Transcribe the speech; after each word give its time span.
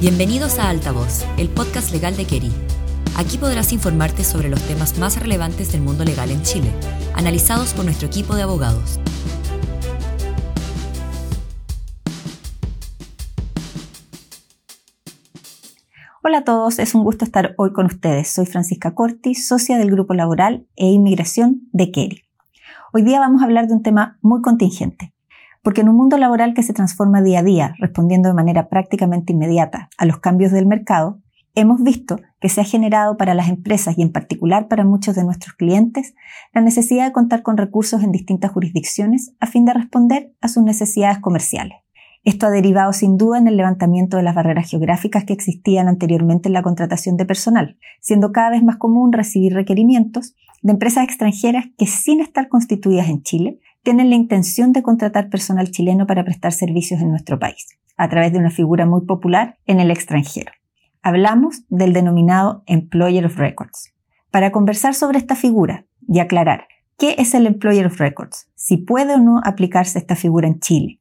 Bienvenidos 0.00 0.58
a 0.58 0.70
Altavoz, 0.70 1.26
el 1.36 1.50
podcast 1.50 1.92
legal 1.92 2.16
de 2.16 2.24
Keri. 2.24 2.50
Aquí 3.18 3.36
podrás 3.36 3.70
informarte 3.70 4.24
sobre 4.24 4.48
los 4.48 4.62
temas 4.62 4.98
más 4.98 5.20
relevantes 5.20 5.72
del 5.72 5.82
mundo 5.82 6.06
legal 6.06 6.30
en 6.30 6.42
Chile, 6.42 6.72
analizados 7.12 7.74
por 7.74 7.84
nuestro 7.84 8.06
equipo 8.06 8.34
de 8.34 8.40
abogados. 8.40 8.98
Hola 16.22 16.38
a 16.38 16.44
todos, 16.44 16.78
es 16.78 16.94
un 16.94 17.04
gusto 17.04 17.26
estar 17.26 17.54
hoy 17.58 17.74
con 17.74 17.84
ustedes. 17.84 18.30
Soy 18.30 18.46
Francisca 18.46 18.94
Corti, 18.94 19.34
socia 19.34 19.76
del 19.76 19.90
Grupo 19.90 20.14
Laboral 20.14 20.66
e 20.76 20.86
Inmigración 20.86 21.68
de 21.72 21.90
Keri. 21.90 22.22
Hoy 22.94 23.02
día 23.02 23.20
vamos 23.20 23.42
a 23.42 23.44
hablar 23.44 23.66
de 23.66 23.74
un 23.74 23.82
tema 23.82 24.18
muy 24.22 24.40
contingente, 24.40 25.12
porque 25.62 25.82
en 25.82 25.88
un 25.88 25.96
mundo 25.96 26.16
laboral 26.18 26.54
que 26.54 26.62
se 26.62 26.72
transforma 26.72 27.22
día 27.22 27.40
a 27.40 27.42
día, 27.42 27.74
respondiendo 27.78 28.28
de 28.28 28.34
manera 28.34 28.68
prácticamente 28.68 29.32
inmediata 29.32 29.90
a 29.98 30.06
los 30.06 30.18
cambios 30.18 30.52
del 30.52 30.66
mercado, 30.66 31.20
hemos 31.54 31.82
visto 31.82 32.18
que 32.40 32.48
se 32.48 32.60
ha 32.60 32.64
generado 32.64 33.16
para 33.16 33.34
las 33.34 33.48
empresas 33.48 33.98
y 33.98 34.02
en 34.02 34.12
particular 34.12 34.68
para 34.68 34.84
muchos 34.84 35.16
de 35.16 35.24
nuestros 35.24 35.54
clientes 35.54 36.14
la 36.54 36.60
necesidad 36.60 37.06
de 37.06 37.12
contar 37.12 37.42
con 37.42 37.56
recursos 37.56 38.02
en 38.02 38.12
distintas 38.12 38.52
jurisdicciones 38.52 39.34
a 39.40 39.46
fin 39.46 39.64
de 39.64 39.74
responder 39.74 40.32
a 40.40 40.48
sus 40.48 40.62
necesidades 40.62 41.18
comerciales. 41.18 41.78
Esto 42.22 42.46
ha 42.46 42.50
derivado 42.50 42.92
sin 42.92 43.16
duda 43.16 43.38
en 43.38 43.48
el 43.48 43.56
levantamiento 43.56 44.18
de 44.18 44.22
las 44.22 44.34
barreras 44.34 44.70
geográficas 44.70 45.24
que 45.24 45.32
existían 45.32 45.88
anteriormente 45.88 46.48
en 46.48 46.52
la 46.52 46.62
contratación 46.62 47.16
de 47.16 47.24
personal, 47.24 47.78
siendo 48.00 48.30
cada 48.30 48.50
vez 48.50 48.62
más 48.62 48.76
común 48.76 49.12
recibir 49.12 49.54
requerimientos 49.54 50.34
de 50.62 50.72
empresas 50.72 51.04
extranjeras 51.04 51.64
que 51.78 51.86
sin 51.86 52.20
estar 52.20 52.48
constituidas 52.48 53.08
en 53.08 53.22
Chile 53.22 53.60
tienen 53.82 54.10
la 54.10 54.16
intención 54.16 54.72
de 54.72 54.82
contratar 54.82 55.30
personal 55.30 55.70
chileno 55.70 56.06
para 56.06 56.24
prestar 56.24 56.52
servicios 56.52 57.00
en 57.00 57.10
nuestro 57.10 57.38
país, 57.38 57.66
a 57.96 58.08
través 58.08 58.32
de 58.32 58.38
una 58.38 58.50
figura 58.50 58.86
muy 58.86 59.06
popular 59.06 59.58
en 59.66 59.80
el 59.80 59.90
extranjero. 59.90 60.52
Hablamos 61.02 61.62
del 61.68 61.92
denominado 61.92 62.62
Employer 62.66 63.24
of 63.24 63.38
Records. 63.38 63.94
Para 64.30 64.52
conversar 64.52 64.94
sobre 64.94 65.18
esta 65.18 65.34
figura 65.34 65.86
y 66.06 66.20
aclarar 66.20 66.68
qué 66.98 67.14
es 67.18 67.34
el 67.34 67.46
Employer 67.46 67.86
of 67.86 67.98
Records, 67.98 68.48
si 68.54 68.76
puede 68.76 69.14
o 69.14 69.18
no 69.18 69.40
aplicarse 69.44 69.98
esta 69.98 70.14
figura 70.14 70.46
en 70.46 70.60
Chile 70.60 71.00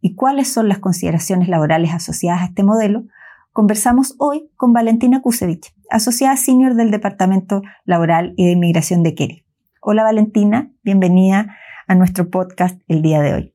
y 0.00 0.14
cuáles 0.14 0.52
son 0.52 0.68
las 0.68 0.78
consideraciones 0.78 1.48
laborales 1.48 1.94
asociadas 1.94 2.42
a 2.42 2.46
este 2.46 2.64
modelo, 2.64 3.04
conversamos 3.52 4.16
hoy 4.18 4.50
con 4.56 4.72
Valentina 4.72 5.22
Kusevich, 5.22 5.72
asociada 5.90 6.36
senior 6.36 6.74
del 6.74 6.90
Departamento 6.90 7.62
Laboral 7.84 8.34
y 8.36 8.46
de 8.46 8.52
Inmigración 8.52 9.04
de 9.04 9.14
Keri. 9.14 9.44
Hola 9.80 10.02
Valentina, 10.02 10.72
bienvenida 10.82 11.56
a 11.86 11.94
nuestro 11.94 12.30
podcast 12.30 12.80
el 12.88 13.02
día 13.02 13.20
de 13.20 13.34
hoy. 13.34 13.52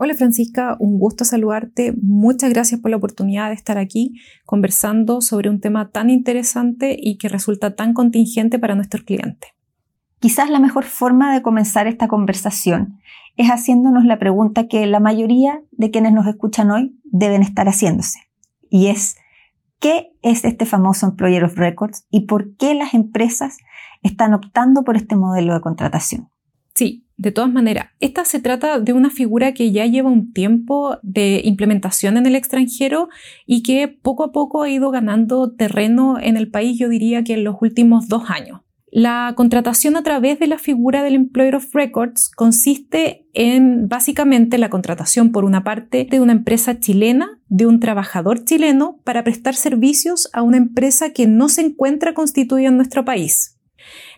Hola 0.00 0.14
Francisca, 0.14 0.76
un 0.78 0.98
gusto 0.98 1.24
saludarte. 1.24 1.92
Muchas 2.00 2.50
gracias 2.50 2.80
por 2.80 2.90
la 2.90 2.98
oportunidad 2.98 3.48
de 3.48 3.54
estar 3.54 3.78
aquí 3.78 4.14
conversando 4.46 5.20
sobre 5.20 5.50
un 5.50 5.60
tema 5.60 5.90
tan 5.90 6.08
interesante 6.08 6.96
y 6.96 7.18
que 7.18 7.28
resulta 7.28 7.74
tan 7.74 7.94
contingente 7.94 8.60
para 8.60 8.76
nuestros 8.76 9.02
clientes. 9.02 9.50
Quizás 10.20 10.50
la 10.50 10.60
mejor 10.60 10.84
forma 10.84 11.34
de 11.34 11.42
comenzar 11.42 11.88
esta 11.88 12.06
conversación 12.06 13.00
es 13.36 13.48
haciéndonos 13.48 14.04
la 14.04 14.18
pregunta 14.18 14.68
que 14.68 14.86
la 14.86 15.00
mayoría 15.00 15.62
de 15.72 15.90
quienes 15.90 16.12
nos 16.12 16.26
escuchan 16.26 16.70
hoy 16.70 16.96
deben 17.04 17.42
estar 17.42 17.66
haciéndose. 17.66 18.20
Y 18.70 18.88
es, 18.88 19.16
¿qué 19.80 20.12
es 20.22 20.44
este 20.44 20.66
famoso 20.66 21.06
Employer 21.06 21.44
of 21.44 21.56
Records 21.56 22.06
y 22.10 22.26
por 22.26 22.56
qué 22.56 22.74
las 22.74 22.94
empresas 22.94 23.58
están 24.02 24.34
optando 24.34 24.84
por 24.84 24.96
este 24.96 25.16
modelo 25.16 25.54
de 25.54 25.60
contratación? 25.60 26.28
Sí, 26.78 27.08
de 27.16 27.32
todas 27.32 27.52
maneras, 27.52 27.88
esta 27.98 28.24
se 28.24 28.38
trata 28.38 28.78
de 28.78 28.92
una 28.92 29.10
figura 29.10 29.52
que 29.52 29.72
ya 29.72 29.84
lleva 29.86 30.10
un 30.10 30.32
tiempo 30.32 30.96
de 31.02 31.40
implementación 31.42 32.16
en 32.16 32.24
el 32.24 32.36
extranjero 32.36 33.08
y 33.46 33.64
que 33.64 33.88
poco 33.88 34.22
a 34.22 34.30
poco 34.30 34.62
ha 34.62 34.70
ido 34.70 34.92
ganando 34.92 35.50
terreno 35.50 36.20
en 36.20 36.36
el 36.36 36.52
país, 36.52 36.78
yo 36.78 36.88
diría 36.88 37.24
que 37.24 37.34
en 37.34 37.42
los 37.42 37.56
últimos 37.60 38.06
dos 38.06 38.30
años. 38.30 38.60
La 38.92 39.32
contratación 39.36 39.96
a 39.96 40.04
través 40.04 40.38
de 40.38 40.46
la 40.46 40.56
figura 40.56 41.02
del 41.02 41.16
Employer 41.16 41.56
of 41.56 41.74
Records 41.74 42.30
consiste 42.30 43.26
en 43.34 43.88
básicamente 43.88 44.56
la 44.56 44.70
contratación 44.70 45.32
por 45.32 45.44
una 45.44 45.64
parte 45.64 46.06
de 46.08 46.20
una 46.20 46.30
empresa 46.30 46.78
chilena, 46.78 47.40
de 47.48 47.66
un 47.66 47.80
trabajador 47.80 48.44
chileno, 48.44 49.00
para 49.02 49.24
prestar 49.24 49.56
servicios 49.56 50.30
a 50.32 50.42
una 50.42 50.58
empresa 50.58 51.10
que 51.10 51.26
no 51.26 51.48
se 51.48 51.62
encuentra 51.62 52.14
constituida 52.14 52.68
en 52.68 52.76
nuestro 52.76 53.04
país. 53.04 53.57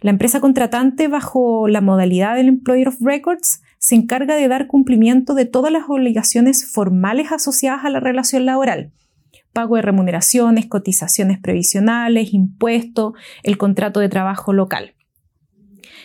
La 0.00 0.10
empresa 0.10 0.40
contratante, 0.40 1.08
bajo 1.08 1.68
la 1.68 1.80
modalidad 1.80 2.36
del 2.36 2.48
Employer 2.48 2.88
of 2.88 3.00
Records, 3.00 3.62
se 3.78 3.94
encarga 3.94 4.34
de 4.34 4.48
dar 4.48 4.66
cumplimiento 4.66 5.34
de 5.34 5.46
todas 5.46 5.72
las 5.72 5.84
obligaciones 5.88 6.70
formales 6.70 7.32
asociadas 7.32 7.84
a 7.84 7.90
la 7.90 8.00
relación 8.00 8.44
laboral. 8.44 8.92
Pago 9.52 9.76
de 9.76 9.82
remuneraciones, 9.82 10.66
cotizaciones 10.66 11.38
previsionales, 11.38 12.32
impuestos, 12.32 13.14
el 13.42 13.58
contrato 13.58 14.00
de 14.00 14.08
trabajo 14.08 14.52
local. 14.52 14.94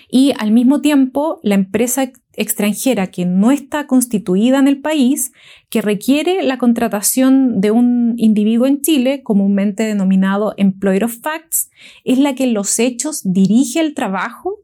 Y 0.09 0.34
al 0.38 0.51
mismo 0.51 0.81
tiempo, 0.81 1.40
la 1.44 1.56
empresa 1.56 2.12
extranjera 2.34 3.07
que 3.07 3.25
no 3.25 3.51
está 3.51 3.88
constituida 3.88 4.59
en 4.59 4.68
el 4.68 4.81
país, 4.81 5.31
que 5.69 5.81
requiere 5.81 6.44
la 6.44 6.57
contratación 6.57 7.62
de 7.62 7.72
un 7.72 8.16
individuo 8.18 8.68
en 8.68 8.81
Chile, 8.81 9.24
comúnmente 9.24 9.84
denominado 9.84 10.53
Employer 10.57 11.06
of 11.06 11.18
Facts, 11.22 11.69
es 12.03 12.19
la 12.19 12.35
que 12.35 12.45
en 12.45 12.53
los 12.53 12.79
hechos 12.79 13.22
dirige 13.24 13.79
el 13.79 13.94
trabajo 13.94 14.59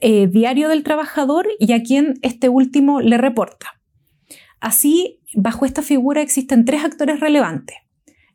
eh, 0.00 0.28
diario 0.28 0.68
del 0.68 0.84
trabajador 0.84 1.48
y 1.58 1.72
a 1.72 1.82
quien 1.82 2.14
este 2.22 2.48
último 2.48 3.00
le 3.00 3.18
reporta. 3.18 3.80
Así, 4.60 5.20
bajo 5.34 5.64
esta 5.66 5.82
figura 5.82 6.22
existen 6.22 6.64
tres 6.64 6.84
actores 6.84 7.20
relevantes, 7.20 7.76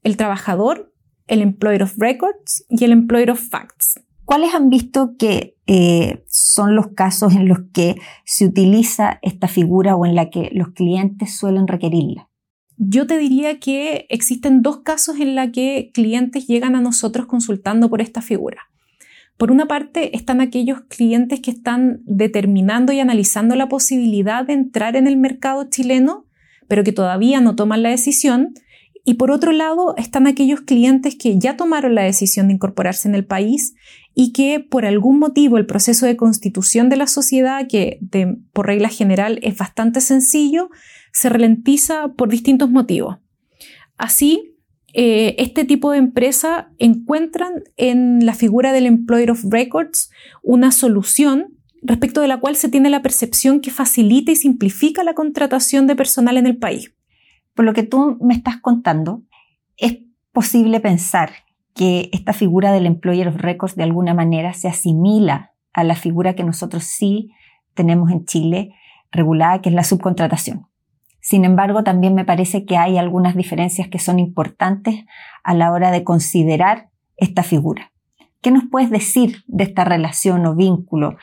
el 0.03 0.17
trabajador, 0.17 0.93
el 1.27 1.41
Employer 1.41 1.83
of 1.83 1.97
Records 1.97 2.65
y 2.69 2.83
el 2.83 2.91
Employer 2.91 3.31
of 3.31 3.39
Facts. 3.49 3.99
¿Cuáles 4.33 4.55
han 4.55 4.71
visto 4.71 5.15
que 5.19 5.57
eh, 5.67 6.23
son 6.27 6.75
los 6.75 6.87
casos 6.95 7.33
en 7.33 7.47
los 7.47 7.59
que 7.71 7.97
se 8.25 8.47
utiliza 8.47 9.19
esta 9.21 9.47
figura 9.47 9.95
o 9.95 10.07
en 10.07 10.15
la 10.15 10.31
que 10.31 10.49
los 10.53 10.69
clientes 10.69 11.37
suelen 11.37 11.67
requerirla? 11.67 12.31
Yo 12.77 13.05
te 13.05 13.19
diría 13.19 13.59
que 13.59 14.07
existen 14.09 14.63
dos 14.63 14.77
casos 14.77 15.19
en 15.19 15.35
los 15.35 15.51
que 15.51 15.91
clientes 15.93 16.47
llegan 16.47 16.75
a 16.75 16.81
nosotros 16.81 17.27
consultando 17.27 17.91
por 17.91 18.01
esta 18.01 18.23
figura. 18.23 18.57
Por 19.37 19.51
una 19.51 19.67
parte 19.67 20.17
están 20.17 20.41
aquellos 20.41 20.81
clientes 20.89 21.39
que 21.39 21.51
están 21.51 22.01
determinando 22.05 22.91
y 22.91 23.01
analizando 23.01 23.55
la 23.55 23.69
posibilidad 23.69 24.47
de 24.47 24.53
entrar 24.53 24.95
en 24.95 25.05
el 25.05 25.15
mercado 25.15 25.69
chileno, 25.69 26.25
pero 26.67 26.83
que 26.83 26.91
todavía 26.91 27.39
no 27.39 27.55
toman 27.55 27.83
la 27.83 27.89
decisión. 27.89 28.55
Y 29.05 29.15
por 29.15 29.29
otro 29.29 29.51
lado 29.51 29.93
están 29.97 30.25
aquellos 30.25 30.61
clientes 30.61 31.15
que 31.15 31.37
ya 31.37 31.55
tomaron 31.55 31.93
la 31.93 32.03
decisión 32.03 32.47
de 32.47 32.53
incorporarse 32.53 33.07
en 33.07 33.13
el 33.13 33.25
país 33.25 33.75
y 34.15 34.31
que 34.31 34.59
por 34.59 34.85
algún 34.85 35.19
motivo 35.19 35.57
el 35.57 35.65
proceso 35.65 36.05
de 36.05 36.17
constitución 36.17 36.89
de 36.89 36.97
la 36.97 37.07
sociedad, 37.07 37.67
que 37.67 37.99
por 38.51 38.67
regla 38.67 38.89
general 38.89 39.39
es 39.41 39.57
bastante 39.57 40.01
sencillo, 40.01 40.69
se 41.11 41.29
ralentiza 41.29 42.13
por 42.15 42.29
distintos 42.29 42.69
motivos. 42.69 43.17
Así, 43.97 44.57
eh, 44.93 45.35
este 45.39 45.65
tipo 45.65 45.91
de 45.91 45.97
empresa 45.97 46.71
encuentran 46.77 47.63
en 47.77 48.25
la 48.25 48.35
figura 48.35 48.71
del 48.71 48.85
Employer 48.85 49.31
of 49.31 49.43
Records 49.49 50.11
una 50.43 50.71
solución 50.71 51.57
respecto 51.81 52.21
de 52.21 52.27
la 52.27 52.39
cual 52.39 52.55
se 52.55 52.69
tiene 52.69 52.89
la 52.89 53.01
percepción 53.01 53.59
que 53.59 53.71
facilita 53.71 54.31
y 54.31 54.35
simplifica 54.35 55.03
la 55.03 55.15
contratación 55.15 55.87
de 55.87 55.95
personal 55.95 56.37
en 56.37 56.45
el 56.45 56.57
país. 56.57 56.93
Por 57.55 57.65
lo 57.65 57.73
que 57.73 57.83
tú 57.83 58.17
me 58.21 58.35
estás 58.35 58.57
contando, 58.61 59.23
es 59.77 59.97
posible 60.31 60.79
pensar 60.79 61.31
que 61.73 62.09
esta 62.13 62.33
figura 62.33 62.71
del 62.71 62.85
Employer 62.85 63.27
of 63.27 63.37
Records 63.37 63.75
de 63.75 63.83
alguna 63.83 64.13
manera 64.13 64.53
se 64.53 64.67
asimila 64.67 65.53
a 65.73 65.83
la 65.83 65.95
figura 65.95 66.35
que 66.35 66.43
nosotros 66.43 66.83
sí 66.83 67.31
tenemos 67.73 68.11
en 68.11 68.25
Chile 68.25 68.75
regulada, 69.11 69.61
que 69.61 69.69
es 69.69 69.75
la 69.75 69.83
subcontratación. 69.83 70.67
Sin 71.19 71.45
embargo, 71.45 71.83
también 71.83 72.15
me 72.15 72.25
parece 72.25 72.65
que 72.65 72.77
hay 72.77 72.97
algunas 72.97 73.35
diferencias 73.35 73.87
que 73.87 73.99
son 73.99 74.19
importantes 74.19 75.05
a 75.43 75.53
la 75.53 75.71
hora 75.71 75.89
de 75.91 76.03
considerar 76.03 76.89
esta 77.15 77.43
figura. 77.43 77.93
¿Qué 78.41 78.51
nos 78.51 78.65
puedes 78.69 78.89
decir 78.89 79.43
de 79.47 79.63
esta 79.63 79.85
relación 79.85 80.45
o 80.45 80.53
vínculo 80.53 81.15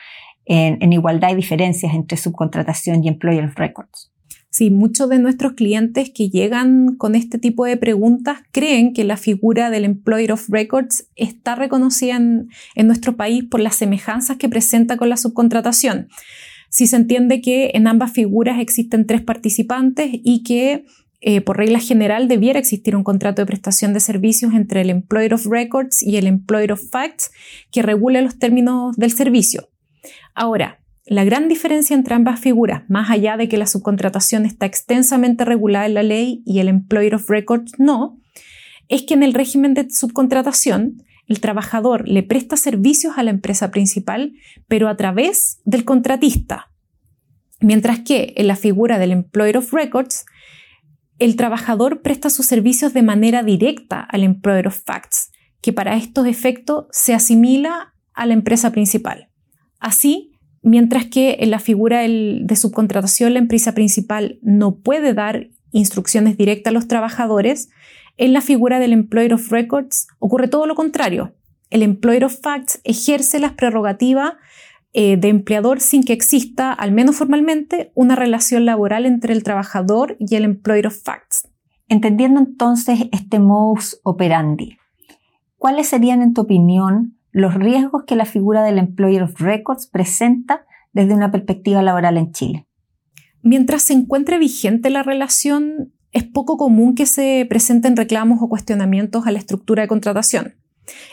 en, 0.45 0.91
igualdad 0.91 1.29
y 1.29 1.35
diferencias 1.35 1.93
entre 1.93 2.17
subcontratación 2.17 3.03
y 3.03 3.09
Employer 3.09 3.45
of 3.45 3.55
Records? 3.55 4.11
Sí, 4.49 4.69
muchos 4.69 5.07
de 5.07 5.17
nuestros 5.17 5.53
clientes 5.53 6.11
que 6.13 6.29
llegan 6.29 6.97
con 6.97 7.15
este 7.15 7.39
tipo 7.39 7.63
de 7.63 7.77
preguntas 7.77 8.39
creen 8.51 8.91
que 8.91 9.05
la 9.05 9.15
figura 9.15 9.69
del 9.69 9.85
Employer 9.85 10.33
of 10.33 10.49
Records 10.49 11.07
está 11.15 11.55
reconocida 11.55 12.17
en, 12.17 12.49
nuestro 12.75 13.15
país 13.15 13.45
por 13.45 13.61
las 13.61 13.75
semejanzas 13.75 14.35
que 14.35 14.49
presenta 14.49 14.97
con 14.97 15.07
la 15.07 15.15
subcontratación. 15.15 16.09
Si 16.69 16.85
se 16.85 16.97
entiende 16.97 17.39
que 17.39 17.71
en 17.75 17.87
ambas 17.87 18.11
figuras 18.11 18.59
existen 18.59 19.07
tres 19.07 19.21
participantes 19.21 20.09
y 20.11 20.43
que 20.43 20.85
eh, 21.21 21.39
por 21.39 21.57
regla 21.57 21.79
general 21.79 22.27
debiera 22.27 22.59
existir 22.59 22.95
un 22.97 23.05
contrato 23.05 23.41
de 23.41 23.45
prestación 23.45 23.93
de 23.93 24.01
servicios 24.01 24.53
entre 24.53 24.81
el 24.81 24.89
Employer 24.89 25.33
of 25.33 25.45
Records 25.45 26.03
y 26.03 26.17
el 26.17 26.27
Employer 26.27 26.73
of 26.73 26.89
Facts 26.89 27.31
que 27.71 27.83
regule 27.83 28.21
los 28.21 28.37
términos 28.37 28.97
del 28.97 29.11
servicio. 29.11 29.69
Ahora, 30.33 30.80
la 31.11 31.25
gran 31.25 31.49
diferencia 31.49 31.93
entre 31.93 32.15
ambas 32.15 32.39
figuras, 32.39 32.83
más 32.87 33.09
allá 33.09 33.35
de 33.35 33.49
que 33.49 33.57
la 33.57 33.67
subcontratación 33.67 34.45
está 34.45 34.65
extensamente 34.65 35.43
regulada 35.43 35.85
en 35.85 35.93
la 35.93 36.03
ley 36.03 36.41
y 36.45 36.59
el 36.59 36.69
Employer 36.69 37.15
of 37.15 37.29
Records 37.29 37.73
no, 37.77 38.17
es 38.87 39.03
que 39.03 39.15
en 39.15 39.21
el 39.21 39.33
régimen 39.33 39.73
de 39.73 39.89
subcontratación, 39.89 41.03
el 41.27 41.41
trabajador 41.41 42.07
le 42.07 42.23
presta 42.23 42.55
servicios 42.55 43.17
a 43.17 43.23
la 43.23 43.31
empresa 43.31 43.71
principal, 43.71 44.35
pero 44.69 44.87
a 44.87 44.95
través 44.95 45.59
del 45.65 45.83
contratista. 45.83 46.71
Mientras 47.59 47.99
que 47.99 48.33
en 48.37 48.47
la 48.47 48.55
figura 48.55 48.97
del 48.97 49.11
Employer 49.11 49.57
of 49.57 49.73
Records, 49.73 50.25
el 51.19 51.35
trabajador 51.35 52.01
presta 52.01 52.29
sus 52.29 52.45
servicios 52.45 52.93
de 52.93 53.01
manera 53.01 53.43
directa 53.43 53.99
al 53.99 54.23
Employer 54.23 54.67
of 54.67 54.81
Facts, 54.85 55.33
que 55.59 55.73
para 55.73 55.97
estos 55.97 56.25
efectos 56.25 56.85
se 56.91 57.13
asimila 57.13 57.95
a 58.13 58.25
la 58.25 58.33
empresa 58.33 58.71
principal. 58.71 59.27
Así, 59.77 60.30
mientras 60.61 61.05
que 61.05 61.37
en 61.39 61.51
la 61.51 61.59
figura 61.59 62.01
de 62.01 62.55
subcontratación 62.55 63.33
la 63.33 63.39
empresa 63.39 63.73
principal 63.73 64.39
no 64.41 64.75
puede 64.75 65.13
dar 65.13 65.49
instrucciones 65.71 66.37
directas 66.37 66.71
a 66.71 66.73
los 66.73 66.87
trabajadores, 66.87 67.69
en 68.17 68.33
la 68.33 68.41
figura 68.41 68.79
del 68.79 68.93
Employer 68.93 69.33
of 69.33 69.51
Records 69.51 70.07
ocurre 70.19 70.47
todo 70.47 70.65
lo 70.65 70.75
contrario. 70.75 71.33
El 71.69 71.81
Employer 71.81 72.25
of 72.25 72.39
Facts 72.41 72.81
ejerce 72.83 73.39
las 73.39 73.53
prerrogativas 73.53 74.33
eh, 74.93 75.15
de 75.15 75.29
empleador 75.29 75.79
sin 75.79 76.03
que 76.03 76.11
exista, 76.11 76.73
al 76.73 76.91
menos 76.91 77.15
formalmente, 77.15 77.91
una 77.95 78.15
relación 78.15 78.65
laboral 78.65 79.05
entre 79.05 79.33
el 79.33 79.41
trabajador 79.41 80.17
y 80.19 80.35
el 80.35 80.43
Employer 80.43 80.87
of 80.87 81.01
Facts. 81.01 81.47
Entendiendo 81.87 82.39
entonces 82.41 83.07
este 83.11 83.39
modus 83.39 83.99
operandi, 84.03 84.77
¿cuáles 85.57 85.87
serían, 85.87 86.21
en 86.21 86.33
tu 86.33 86.41
opinión, 86.41 87.17
los 87.31 87.53
riesgos 87.55 88.03
que 88.05 88.15
la 88.15 88.25
figura 88.25 88.63
del 88.63 88.77
Employer 88.77 89.23
of 89.23 89.39
Records 89.39 89.87
presenta 89.87 90.65
desde 90.93 91.13
una 91.13 91.31
perspectiva 91.31 91.81
laboral 91.81 92.17
en 92.17 92.31
Chile? 92.31 92.67
Mientras 93.41 93.83
se 93.83 93.93
encuentre 93.93 94.37
vigente 94.37 94.89
la 94.89 95.03
relación, 95.03 95.93
es 96.11 96.23
poco 96.23 96.57
común 96.57 96.93
que 96.93 97.05
se 97.05 97.45
presenten 97.49 97.95
reclamos 97.95 98.39
o 98.41 98.49
cuestionamientos 98.49 99.25
a 99.25 99.31
la 99.31 99.39
estructura 99.39 99.81
de 99.81 99.87
contratación. 99.87 100.55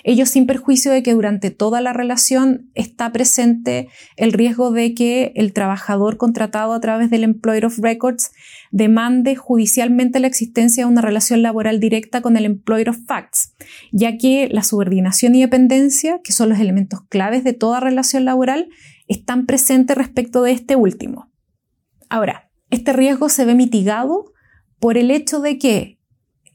Ello 0.02 0.26
sin 0.26 0.46
perjuicio 0.46 0.90
de 0.90 1.02
que 1.02 1.12
durante 1.12 1.50
toda 1.50 1.80
la 1.80 1.92
relación 1.92 2.70
está 2.74 3.12
presente 3.12 3.88
el 4.16 4.32
riesgo 4.32 4.70
de 4.70 4.94
que 4.94 5.32
el 5.34 5.52
trabajador 5.52 6.16
contratado 6.16 6.72
a 6.72 6.80
través 6.80 7.10
del 7.10 7.24
Employer 7.24 7.66
of 7.66 7.78
Records 7.78 8.30
demande 8.70 9.36
judicialmente 9.36 10.20
la 10.20 10.26
existencia 10.26 10.84
de 10.84 10.90
una 10.90 11.02
relación 11.02 11.42
laboral 11.42 11.80
directa 11.80 12.22
con 12.22 12.36
el 12.36 12.44
Employer 12.44 12.90
of 12.90 12.98
Facts, 13.06 13.54
ya 13.92 14.16
que 14.16 14.48
la 14.50 14.62
subordinación 14.62 15.34
y 15.34 15.42
dependencia, 15.42 16.20
que 16.24 16.32
son 16.32 16.48
los 16.48 16.58
elementos 16.58 17.00
claves 17.08 17.44
de 17.44 17.52
toda 17.52 17.80
relación 17.80 18.24
laboral, 18.24 18.68
están 19.06 19.46
presentes 19.46 19.96
respecto 19.96 20.42
de 20.42 20.52
este 20.52 20.76
último. 20.76 21.30
Ahora, 22.08 22.50
este 22.70 22.92
riesgo 22.92 23.28
se 23.28 23.44
ve 23.44 23.54
mitigado 23.54 24.32
por 24.78 24.96
el 24.96 25.10
hecho 25.10 25.40
de 25.40 25.58
que 25.58 25.97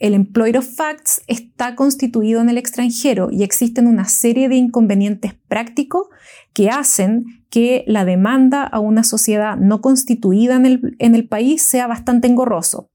el 0.04 0.16
Employer 0.16 0.58
of 0.58 0.68
Facts 0.68 1.22
está 1.28 1.76
constituido 1.76 2.42
en 2.42 2.50
el 2.50 2.58
extranjero 2.58 3.30
y 3.32 3.44
existen 3.44 3.88
una 3.88 4.04
serie 4.04 4.50
de 4.50 4.56
inconvenientes 4.58 5.34
prácticos 5.48 6.08
que 6.52 6.70
hacen 6.70 7.24
que 7.50 7.86
la 7.88 8.04
demanda 8.04 8.64
a 8.64 8.82
una 8.82 9.06
sociedad 9.06 9.56
no 9.56 9.80
constituida 9.80 10.58
en 10.58 11.16
el, 11.16 11.28
país 11.30 11.62
sea 11.62 11.88
bastante 11.88 12.28
engorroso. 12.28 12.90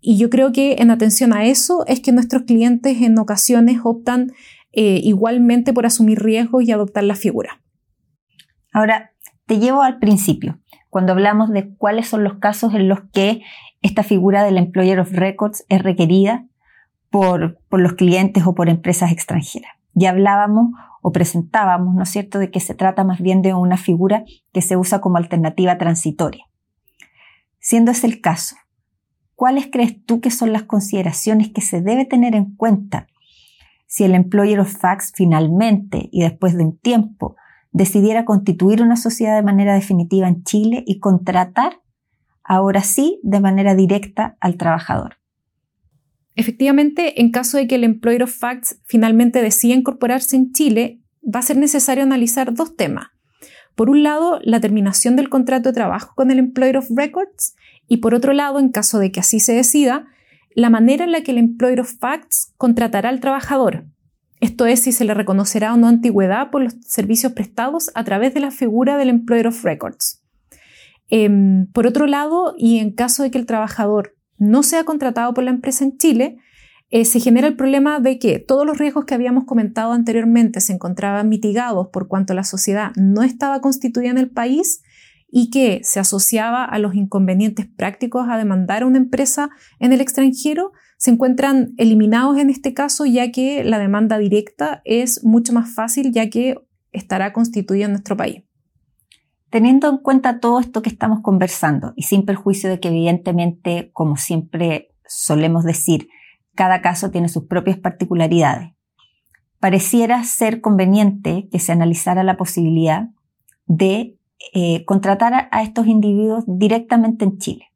Y 0.00 0.16
yo 0.16 0.30
creo 0.30 0.50
que 0.50 0.76
en 0.78 0.90
atención 0.90 1.34
a 1.34 1.44
eso 1.44 1.84
es 1.86 2.00
que 2.00 2.10
nuestros 2.10 2.44
clientes 2.44 3.02
en 3.02 3.18
ocasiones 3.18 3.80
optan 3.84 4.32
eh, 4.72 4.98
igualmente 5.04 5.74
por 5.74 5.84
asumir 5.84 6.22
riesgos 6.22 6.64
y 6.64 6.72
adoptar 6.72 7.04
la 7.04 7.16
figura. 7.16 7.60
Ahora, 8.72 9.10
te 9.44 9.58
llevo 9.58 9.82
al 9.82 9.98
principio, 9.98 10.58
cuando 10.88 11.12
hablamos 11.12 11.50
de 11.50 11.74
cuáles 11.76 12.08
son 12.08 12.24
los 12.24 12.38
casos 12.38 12.72
en 12.72 12.88
los 12.88 13.00
que 13.12 13.42
esta 13.82 14.02
figura 14.02 14.44
del 14.44 14.58
Employer 14.58 15.00
of 15.00 15.12
Records 15.12 15.64
es 15.68 15.82
requerida 15.82 16.46
por, 17.10 17.58
por 17.68 17.80
los 17.80 17.94
clientes 17.94 18.44
o 18.46 18.54
por 18.54 18.68
empresas 18.68 19.12
extranjeras. 19.12 19.72
Ya 19.94 20.10
hablábamos 20.10 20.72
o 21.02 21.12
presentábamos, 21.12 21.94
¿no 21.94 22.02
es 22.02 22.10
cierto?, 22.10 22.38
de 22.38 22.50
que 22.50 22.60
se 22.60 22.74
trata 22.74 23.04
más 23.04 23.20
bien 23.20 23.42
de 23.42 23.54
una 23.54 23.76
figura 23.76 24.24
que 24.52 24.62
se 24.62 24.76
usa 24.76 25.00
como 25.00 25.16
alternativa 25.16 25.78
transitoria. 25.78 26.44
Siendo 27.58 27.90
ese 27.90 28.06
el 28.06 28.20
caso, 28.20 28.56
¿cuáles 29.34 29.68
crees 29.70 30.04
tú 30.04 30.20
que 30.20 30.30
son 30.30 30.52
las 30.52 30.64
consideraciones 30.64 31.50
que 31.50 31.60
se 31.60 31.80
debe 31.80 32.04
tener 32.04 32.34
en 32.34 32.54
cuenta 32.54 33.06
si 33.86 34.04
el 34.04 34.14
Employer 34.14 34.60
of 34.60 34.72
Facts 34.72 35.12
finalmente 35.14 36.08
y 36.12 36.22
después 36.22 36.56
de 36.56 36.64
un 36.64 36.78
tiempo 36.78 37.36
decidiera 37.72 38.24
constituir 38.24 38.82
una 38.82 38.96
sociedad 38.96 39.34
de 39.34 39.42
manera 39.42 39.74
definitiva 39.74 40.28
en 40.28 40.44
Chile 40.44 40.84
y 40.86 41.00
contratar 41.00 41.80
ahora 42.50 42.82
sí 42.82 43.20
de 43.22 43.38
manera 43.38 43.76
directa 43.76 44.36
al 44.40 44.56
trabajador. 44.56 45.18
Efectivamente, 46.34 47.20
en 47.20 47.30
caso 47.30 47.58
de 47.58 47.68
que 47.68 47.76
el 47.76 47.84
Employer 47.84 48.24
of 48.24 48.36
Facts 48.36 48.80
finalmente 48.86 49.40
decida 49.40 49.74
incorporarse 49.74 50.34
en 50.34 50.50
Chile, 50.50 51.00
va 51.22 51.38
a 51.38 51.44
ser 51.44 51.58
necesario 51.58 52.02
analizar 52.02 52.52
dos 52.52 52.74
temas. 52.74 53.06
Por 53.76 53.88
un 53.88 54.02
lado, 54.02 54.40
la 54.42 54.58
terminación 54.58 55.14
del 55.14 55.28
contrato 55.28 55.68
de 55.68 55.74
trabajo 55.74 56.12
con 56.16 56.32
el 56.32 56.40
Employer 56.40 56.78
of 56.78 56.90
Records 56.90 57.54
y 57.86 57.98
por 57.98 58.14
otro 58.14 58.32
lado, 58.32 58.58
en 58.58 58.70
caso 58.70 58.98
de 58.98 59.12
que 59.12 59.20
así 59.20 59.38
se 59.38 59.52
decida, 59.52 60.08
la 60.52 60.70
manera 60.70 61.04
en 61.04 61.12
la 61.12 61.22
que 61.22 61.30
el 61.30 61.38
Employer 61.38 61.78
of 61.78 61.98
Facts 62.00 62.52
contratará 62.56 63.10
al 63.10 63.20
trabajador. 63.20 63.84
Esto 64.40 64.66
es, 64.66 64.80
si 64.80 64.90
se 64.90 65.04
le 65.04 65.14
reconocerá 65.14 65.72
o 65.72 65.76
no 65.76 65.86
antigüedad 65.86 66.50
por 66.50 66.64
los 66.64 66.74
servicios 66.84 67.32
prestados 67.32 67.92
a 67.94 68.02
través 68.02 68.34
de 68.34 68.40
la 68.40 68.50
figura 68.50 68.96
del 68.96 69.10
Employer 69.10 69.46
of 69.46 69.62
Records. 69.62 70.19
Em, 71.10 71.66
por 71.72 71.86
otro 71.86 72.06
lado, 72.06 72.54
y 72.56 72.78
en 72.78 72.92
caso 72.92 73.22
de 73.22 73.30
que 73.30 73.38
el 73.38 73.46
trabajador 73.46 74.16
no 74.38 74.62
sea 74.62 74.84
contratado 74.84 75.34
por 75.34 75.44
la 75.44 75.50
empresa 75.50 75.84
en 75.84 75.98
Chile, 75.98 76.38
eh, 76.90 77.04
se 77.04 77.20
genera 77.20 77.46
el 77.46 77.56
problema 77.56 78.00
de 78.00 78.18
que 78.18 78.38
todos 78.38 78.66
los 78.66 78.78
riesgos 78.78 79.04
que 79.04 79.14
habíamos 79.14 79.44
comentado 79.44 79.92
anteriormente 79.92 80.60
se 80.60 80.72
encontraban 80.72 81.28
mitigados 81.28 81.88
por 81.92 82.08
cuanto 82.08 82.34
la 82.34 82.42
sociedad 82.42 82.90
no 82.96 83.22
estaba 83.22 83.60
constituida 83.60 84.10
en 84.10 84.18
el 84.18 84.30
país 84.30 84.82
y 85.30 85.50
que 85.50 85.80
se 85.84 86.00
asociaba 86.00 86.64
a 86.64 86.78
los 86.80 86.94
inconvenientes 86.94 87.66
prácticos 87.66 88.28
a 88.28 88.36
demandar 88.36 88.82
a 88.82 88.86
una 88.86 88.98
empresa 88.98 89.50
en 89.78 89.92
el 89.92 90.00
extranjero, 90.00 90.72
se 90.98 91.12
encuentran 91.12 91.74
eliminados 91.76 92.38
en 92.38 92.50
este 92.50 92.74
caso 92.74 93.06
ya 93.06 93.30
que 93.30 93.62
la 93.62 93.78
demanda 93.78 94.18
directa 94.18 94.82
es 94.84 95.24
mucho 95.24 95.52
más 95.52 95.72
fácil 95.72 96.10
ya 96.12 96.28
que 96.28 96.56
estará 96.90 97.32
constituida 97.32 97.84
en 97.84 97.92
nuestro 97.92 98.16
país. 98.16 98.42
Teniendo 99.50 99.88
en 99.88 99.98
cuenta 99.98 100.38
todo 100.38 100.60
esto 100.60 100.80
que 100.80 100.88
estamos 100.88 101.20
conversando 101.22 101.92
y 101.96 102.02
sin 102.04 102.24
perjuicio 102.24 102.70
de 102.70 102.78
que 102.78 102.88
evidentemente, 102.88 103.90
como 103.92 104.16
siempre 104.16 104.94
solemos 105.06 105.64
decir, 105.64 106.08
cada 106.54 106.80
caso 106.80 107.10
tiene 107.10 107.28
sus 107.28 107.46
propias 107.46 107.76
particularidades, 107.76 108.72
pareciera 109.58 110.22
ser 110.24 110.60
conveniente 110.60 111.48
que 111.50 111.58
se 111.58 111.72
analizara 111.72 112.22
la 112.22 112.36
posibilidad 112.36 113.08
de 113.66 114.16
eh, 114.54 114.84
contratar 114.84 115.48
a, 115.50 115.62
estos 115.62 115.86
individuos 115.86 116.44
directamente 116.46 117.24
en 117.24 117.38
Chile. 117.38 117.66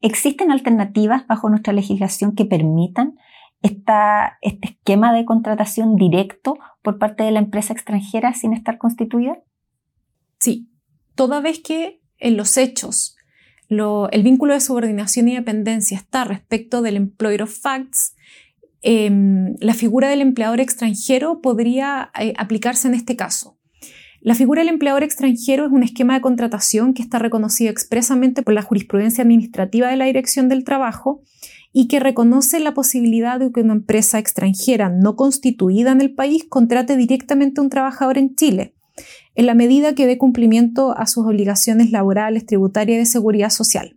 ¿Existen 0.00 0.50
alternativas 0.50 1.26
bajo 1.26 1.48
nuestra 1.48 1.72
legislación 1.72 2.34
que 2.34 2.44
permitan 2.44 3.16
este 3.60 4.66
esquema 4.66 5.12
de 5.12 5.24
contratación 5.24 5.94
directo 5.94 6.58
por 6.82 6.98
parte 6.98 7.22
de 7.22 7.30
la 7.30 7.38
empresa 7.38 7.72
extranjera 7.72 8.34
sin 8.34 8.52
estar 8.52 8.78
constituida? 8.78 9.38
Sí, 10.40 10.71
toda 11.14 11.40
vez 11.40 11.60
que 11.60 12.00
en 12.18 12.36
los 12.36 12.56
hechos 12.56 13.16
el 14.10 14.22
vínculo 14.22 14.52
de 14.52 14.60
subordinación 14.60 15.28
y 15.28 15.34
dependencia 15.34 15.96
está 15.96 16.24
respecto 16.24 16.82
del 16.82 16.96
employer 16.96 17.42
of 17.42 17.58
facts, 17.58 18.14
em, 18.82 19.54
la 19.60 19.74
figura 19.74 20.08
del 20.08 20.20
empleador 20.20 20.60
extranjero 20.60 21.40
podría 21.40 22.10
eh, 22.20 22.34
aplicarse 22.36 22.88
en 22.88 22.94
este 22.94 23.16
caso. 23.16 23.56
La 24.20 24.34
figura 24.34 24.60
del 24.60 24.68
empleador 24.68 25.02
extranjero 25.02 25.66
es 25.66 25.72
un 25.72 25.82
esquema 25.82 26.14
de 26.14 26.20
contratación 26.20 26.94
que 26.94 27.02
está 27.02 27.18
reconocido 27.18 27.70
expresamente 27.70 28.42
por 28.42 28.54
la 28.54 28.62
jurisprudencia 28.62 29.22
administrativa 29.22 29.88
de 29.88 29.96
la 29.96 30.04
Dirección 30.04 30.48
del 30.48 30.64
Trabajo 30.64 31.22
y 31.72 31.88
que 31.88 31.98
reconoce 31.98 32.60
la 32.60 32.74
posibilidad 32.74 33.40
de 33.40 33.50
que 33.50 33.62
una 33.62 33.72
empresa 33.72 34.18
extranjera 34.18 34.90
no 34.90 35.16
constituida 35.16 35.92
en 35.92 36.02
el 36.02 36.14
país 36.14 36.44
contrate 36.48 36.96
directamente 36.96 37.60
a 37.60 37.64
un 37.64 37.70
trabajador 37.70 38.18
en 38.18 38.36
Chile 38.36 38.74
en 39.34 39.46
la 39.46 39.54
medida 39.54 39.94
que 39.94 40.06
dé 40.06 40.18
cumplimiento 40.18 40.96
a 40.96 41.06
sus 41.06 41.26
obligaciones 41.26 41.90
laborales, 41.90 42.46
tributarias 42.46 42.96
y 42.96 42.98
de 43.00 43.06
seguridad 43.06 43.50
social. 43.50 43.96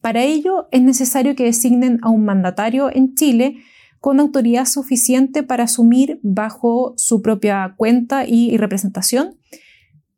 Para 0.00 0.24
ello 0.24 0.68
es 0.72 0.82
necesario 0.82 1.36
que 1.36 1.44
designen 1.44 2.00
a 2.02 2.08
un 2.08 2.24
mandatario 2.24 2.90
en 2.92 3.14
Chile 3.14 3.56
con 4.00 4.18
autoridad 4.18 4.66
suficiente 4.66 5.44
para 5.44 5.64
asumir 5.64 6.18
bajo 6.24 6.92
su 6.96 7.22
propia 7.22 7.74
cuenta 7.76 8.26
y, 8.26 8.56
representación 8.56 9.38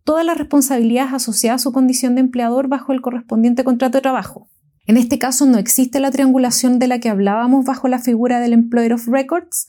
todas 0.05 0.25
las 0.25 0.39
responsabilidades 0.39 1.13
asociadas 1.13 1.61
a 1.61 1.65
su 1.65 1.73
condición 1.73 2.15
de 2.15 2.23
empleador 2.23 2.69
bajo 2.69 2.93
el 2.93 3.01
correspondiente 3.01 3.65
contrato 3.65 3.99
de 3.99 4.03
trabajo. 4.03 4.49
En 4.87 4.99
este 4.99 5.19
caso 5.19 5.47
no 5.47 5.57
existe 5.57 5.99
la 5.99 6.11
triangulación 6.11 6.79
de 6.79 6.89
la 6.89 6.99
que 6.99 7.09
hablábamos 7.09 7.65
bajo 7.65 7.89
la 7.89 7.99
figura 7.99 8.39
del 8.41 8.53
Employer 8.53 8.93
of 8.93 9.09
Records, 9.09 9.67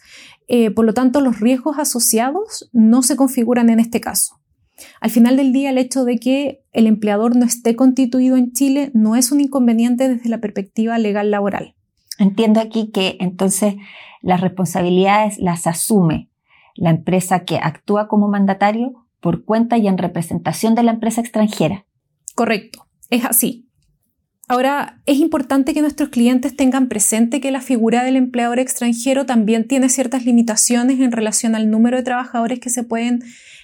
eh, 0.47 0.71
por 0.71 0.85
lo 0.85 0.93
tanto 0.93 1.21
los 1.21 1.39
riesgos 1.39 1.79
asociados 1.79 2.69
no 2.73 3.01
se 3.01 3.15
configuran 3.15 3.69
en 3.69 3.79
este 3.79 4.01
caso. 4.01 4.41
Al 4.99 5.09
final 5.09 5.37
del 5.37 5.53
día, 5.53 5.69
el 5.69 5.77
hecho 5.77 6.03
de 6.03 6.17
que 6.17 6.63
el 6.73 6.87
empleador 6.87 7.35
no 7.35 7.45
esté 7.45 7.75
constituido 7.75 8.37
en 8.37 8.51
Chile 8.51 8.91
no 8.93 9.15
es 9.15 9.31
un 9.31 9.41
inconveniente 9.41 10.09
desde 10.09 10.29
la 10.29 10.39
perspectiva 10.39 10.97
legal 10.97 11.31
laboral. 11.31 11.75
Entiendo 12.17 12.59
aquí 12.59 12.91
que 12.91 13.17
entonces 13.19 13.75
las 14.21 14.41
responsabilidades 14.41 15.37
las 15.37 15.67
asume 15.67 16.29
la 16.75 16.89
empresa 16.89 17.45
que 17.45 17.57
actúa 17.57 18.07
como 18.07 18.27
mandatario 18.27 19.05
por 19.21 19.45
cuenta 19.45 19.77
y 19.77 19.87
en 19.87 19.97
representación 19.97 20.75
de 20.75 20.83
la 20.83 20.91
empresa 20.91 21.21
extranjera. 21.21 21.85
Correcto, 22.35 22.87
es 23.09 23.25
así. 23.25 23.69
Ahora, 24.47 25.01
es 25.07 25.17
importante 25.17 25.73
que 25.73 25.81
nuestros 25.81 26.09
clientes 26.09 26.55
tengan 26.55 26.87
presente 26.87 27.41
que 27.41 27.49
la 27.49 27.61
figura 27.61 28.03
del 28.03 28.15
empleador 28.15 28.59
extranjero 28.59 29.25
también 29.25 29.67
tiene 29.67 29.89
ciertas 29.89 30.25
limitaciones 30.25 30.99
en 30.99 31.11
relación 31.11 31.55
al 31.55 31.71
número 31.71 31.97
de 31.97 32.03
trabajadores 32.03 32.59
que 32.59 32.69
se 32.69 32.83
pueden 32.83 33.23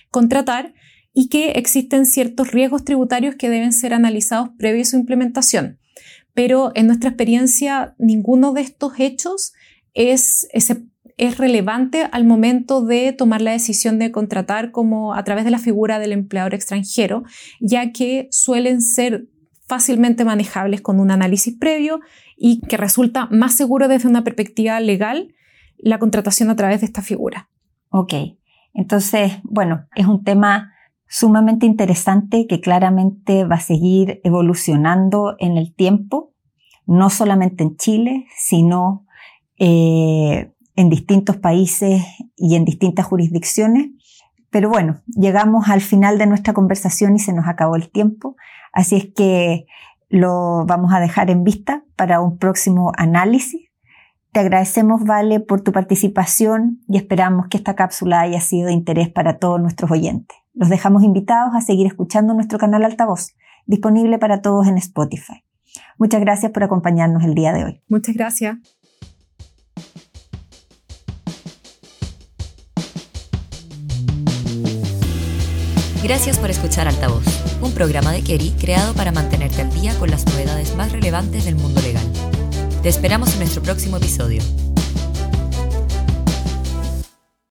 contratar 0.10 0.74
y 1.14 1.30
que 1.30 1.52
existen 1.52 2.06
ciertos 2.06 2.52
riesgos 2.52 2.86
tributarios 2.86 3.36
que 3.36 3.50
deben 3.50 3.74
ser 3.74 3.94
analizados 3.94 4.50
previo 4.58 4.82
a 4.82 4.86
su 4.86 4.98
implementación. 4.98 5.80
Pero 6.34 6.72
en 6.76 6.88
nuestra 6.88 7.10
experiencia, 7.10 7.96
ninguno 7.98 8.54
de 8.54 8.62
estos 8.62 8.94
hechos 9.00 9.54
es, 9.94 10.48
es 10.54 11.38
relevante 11.38 12.08
al 12.12 12.24
momento 12.24 12.82
de 12.82 13.12
tomar 13.12 13.42
la 13.42 13.52
decisión 13.52 14.00
de 14.00 14.12
contratar 14.12 14.72
como 14.72 15.14
a 15.14 15.24
través 15.24 15.44
de 15.44 15.52
la 15.52 15.60
figura 15.60 16.00
del 16.00 16.14
empleador 16.14 16.54
extranjero, 16.54 17.24
ya 17.60 17.92
que 17.92 18.28
suelen 18.32 18.82
ser 18.82 19.28
fácilmente 19.68 20.26
manejables 20.26 20.82
con 20.82 21.00
un 21.00 21.12
análisis 21.12 21.56
previo 21.58 22.02
y 22.38 22.62
que 22.62 22.76
resulta 22.76 23.28
más 23.28 23.56
seguro 23.56 23.88
desde 23.88 24.10
una 24.10 24.24
perspectiva 24.24 24.80
legal 24.80 25.34
la 25.78 26.00
contratación 26.00 26.50
a 26.50 26.56
través 26.56 26.82
de 26.82 26.88
esta 26.88 27.02
figura. 27.02 27.50
Ok, 27.90 28.14
entonces, 28.74 29.34
bueno, 29.44 29.88
es 29.96 30.08
un 30.08 30.24
tema 30.24 30.74
sumamente 31.12 31.66
interesante 31.66 32.48
que 32.48 32.62
claramente 32.62 33.44
va 33.44 33.58
a 33.58 33.60
seguir 33.60 34.22
evolucionando 34.24 35.36
en 35.40 35.58
el 35.58 35.76
tiempo, 35.76 36.32
no 36.86 37.10
solamente 37.10 37.66
en 37.66 37.76
Chile, 37.76 38.28
sino 38.38 39.06
eh, 39.60 40.54
en 40.78 40.90
distintos 40.90 41.36
países 41.36 42.02
y 42.38 42.56
en 42.56 42.64
distintas 42.64 43.06
jurisdicciones. 43.06 43.90
Pero 44.52 44.70
bueno, 44.70 45.02
llegamos 45.08 45.68
al 45.68 45.82
final 45.82 46.18
de 46.18 46.28
nuestra 46.28 46.54
conversación 46.54 47.18
y 47.18 47.20
se 47.20 47.34
nos 47.34 47.46
acabó 47.46 47.76
el 47.76 47.92
tiempo, 47.92 48.38
así 48.72 48.96
es 48.96 49.08
que 49.14 49.66
lo 50.08 50.66
vamos 50.66 50.94
a 50.94 51.02
dejar 51.02 51.30
en 51.30 51.44
vista 51.44 51.84
para 51.98 52.22
un 52.22 52.38
próximo 52.38 52.94
análisis. 52.96 53.70
Te 54.32 54.40
agradecemos, 54.40 55.04
Vale, 55.04 55.42
por 55.42 55.60
tu 55.60 55.74
participación 55.74 56.80
y 56.88 56.96
esperamos 56.96 57.48
que 57.50 57.58
esta 57.58 57.76
cápsula 57.76 58.22
haya 58.22 58.40
sido 58.40 58.68
de 58.68 58.74
interés 58.74 59.10
para 59.10 59.40
todos 59.40 59.60
nuestros 59.60 59.92
oyentes. 59.92 60.41
Los 60.54 60.70
dejamos 60.70 61.04
invitados 61.04 61.56
a 61.56 61.62
seguir 61.62 61.88
escuchando 61.88 62.34
nuestro 62.34 62.60
canal 62.60 62.84
Altavoz, 62.84 63.36
disponible 63.66 64.20
para 64.20 64.42
todos 64.42 64.68
en 64.68 64.78
Spotify. 64.78 65.46
Muchas 65.98 66.20
gracias 66.20 66.52
por 66.52 66.64
acompañarnos 66.64 67.24
el 67.24 67.34
día 67.34 67.54
de 67.54 67.64
hoy. 67.64 67.82
Muchas 67.88 68.16
gracias. 68.16 68.58
Gracias 76.04 76.40
por 76.40 76.50
escuchar 76.50 76.88
Altavoz, 76.88 77.24
un 77.62 77.74
programa 77.74 78.12
de 78.12 78.22
Kerry 78.22 78.52
creado 78.60 78.94
para 78.94 79.14
mantenerte 79.14 79.62
al 79.62 79.72
día 79.72 79.98
con 80.00 80.10
las 80.10 80.26
novedades 80.26 80.76
más 80.76 80.92
relevantes 80.92 81.46
del 81.46 81.56
mundo 81.56 81.80
legal. 81.82 82.06
Te 82.82 82.90
esperamos 82.90 83.32
en 83.34 83.40
nuestro 83.40 83.62
próximo 83.62 83.98
episodio. 83.98 84.42